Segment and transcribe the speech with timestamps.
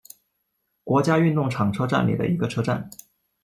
[0.83, 2.89] 国家运动场车站里的一个车站。